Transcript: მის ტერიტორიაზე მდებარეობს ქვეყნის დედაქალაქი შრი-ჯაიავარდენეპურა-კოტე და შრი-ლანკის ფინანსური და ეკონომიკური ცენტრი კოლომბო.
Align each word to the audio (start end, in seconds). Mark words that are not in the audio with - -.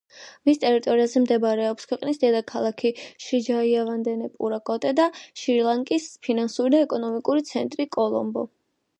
მის 0.47 0.59
ტერიტორიაზე 0.61 1.19
მდებარეობს 1.23 1.83
ქვეყნის 1.89 2.21
დედაქალაქი 2.23 2.91
შრი-ჯაიავარდენეპურა-კოტე 3.25 4.93
და 4.99 5.05
შრი-ლანკის 5.41 6.07
ფინანსური 6.29 6.73
და 6.77 6.81
ეკონომიკური 6.87 7.45
ცენტრი 7.51 7.87
კოლომბო. 7.97 8.47